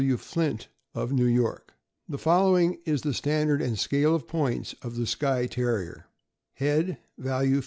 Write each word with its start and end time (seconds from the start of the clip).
W. 0.01 0.17
Flint, 0.17 0.67
of 0.95 1.11
New 1.13 1.27
York.* 1.27 1.75
The 2.09 2.17
following 2.17 2.79
is 2.85 3.03
the 3.03 3.13
standard 3.13 3.61
and 3.61 3.77
scale 3.77 4.15
of 4.15 4.27
points 4.27 4.73
of 4.81 4.95
the 4.95 5.05
Skye 5.05 5.45
Terrier: 5.45 6.07
Value. 6.57 6.95
Value. 7.19 7.59